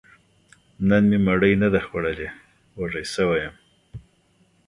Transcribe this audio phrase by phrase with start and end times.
[0.87, 2.29] نن مې مړۍ نه ده خوړلې،
[2.79, 3.55] وږی شوی يم